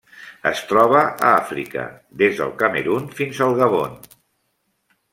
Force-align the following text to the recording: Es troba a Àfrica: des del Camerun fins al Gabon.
Es 0.51 0.63
troba 0.71 1.01
a 1.09 1.33
Àfrica: 1.41 1.85
des 2.23 2.41
del 2.41 2.57
Camerun 2.65 3.09
fins 3.23 3.45
al 3.49 3.57
Gabon. 3.63 3.99